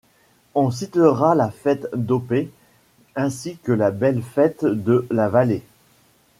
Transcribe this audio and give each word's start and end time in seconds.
On 0.55 0.71
citera 0.71 1.35
la 1.35 1.51
fête 1.51 1.85
d'Opet, 1.93 2.49
ainsi 3.15 3.57
que 3.61 3.71
la 3.71 3.91
belle 3.91 4.23
fête 4.23 4.65
de 4.65 5.05
la 5.11 5.29
vallée. 5.29 5.61